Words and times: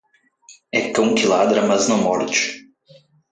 É 0.71 0.89
cão 0.93 1.13
que 1.13 1.27
ladra, 1.27 1.61
mas 1.67 1.87
não 1.87 1.99
morde. 1.99 2.67